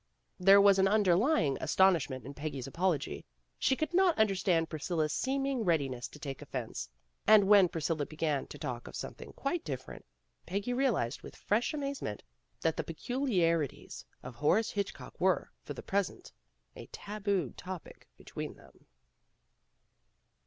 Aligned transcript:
There 0.39 0.59
was 0.59 0.79
an 0.79 0.87
underlying 0.87 1.59
astonishment 1.61 2.25
in 2.25 2.33
Peggy's 2.33 2.65
apology. 2.65 3.23
She 3.59 3.75
could 3.75 3.93
not 3.93 4.17
understand 4.17 4.67
Priscilla 4.67 5.07
's 5.09 5.13
seeming 5.13 5.63
readiness 5.63 6.07
to 6.07 6.17
take 6.17 6.41
offense. 6.41 6.89
And 7.27 7.47
when 7.47 7.69
Priscilla 7.69 8.07
began 8.07 8.47
to 8.47 8.57
talk 8.57 8.87
of 8.87 8.95
something 8.95 9.31
quite 9.33 9.63
different, 9.63 10.03
Peggy 10.47 10.73
realized 10.73 11.21
with 11.21 11.35
fresh 11.35 11.71
amazement 11.71 12.23
that 12.61 12.77
the 12.77 12.83
peculiarities 12.83 14.03
>of 14.23 14.33
Horace 14.33 14.71
Hitchcock 14.71 15.21
were, 15.21 15.51
for 15.61 15.75
the 15.75 15.83
present, 15.83 16.31
a 16.75 16.87
tabooed 16.87 17.55
topic 17.55 18.07
between 18.17 18.55
them. 18.55 18.87